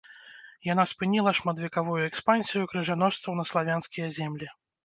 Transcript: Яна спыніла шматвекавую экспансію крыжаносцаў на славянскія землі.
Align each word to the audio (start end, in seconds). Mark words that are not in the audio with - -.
Яна 0.67 0.85
спыніла 0.91 1.33
шматвекавую 1.39 1.99
экспансію 2.09 2.63
крыжаносцаў 2.75 3.31
на 3.41 3.47
славянскія 3.51 4.07
землі. 4.21 4.47